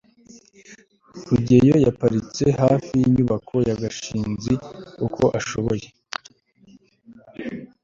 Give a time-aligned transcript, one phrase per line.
[1.27, 4.53] rugeyo yaparitse hafi yinyubako ya gashinzi
[5.05, 5.87] uko ashoboye